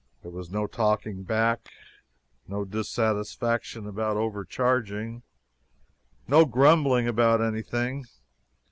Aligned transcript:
There 0.23 0.31
was 0.31 0.49
no 0.49 0.65
"talking 0.65 1.21
back," 1.21 1.69
no 2.47 2.65
dissatisfaction 2.65 3.85
about 3.85 4.17
overcharging, 4.17 5.21
no 6.27 6.43
grumbling 6.43 7.07
about 7.07 7.39
anything. 7.39 8.05